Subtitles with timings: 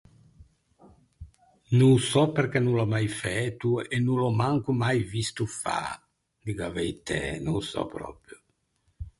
[1.79, 5.81] No ô sò perché no l’ò mai fæto, e no l’ò manco mai visto fâ.
[6.45, 8.37] Diggo a veitæ, no ô sò pròpio.